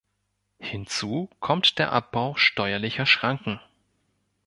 Hinzu 0.57 1.29
kommt 1.39 1.77
der 1.77 1.91
Abbau 1.93 2.33
steuerlicher 2.35 3.05
Schranken. 3.05 3.59